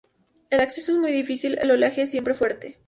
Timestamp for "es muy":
0.93-1.11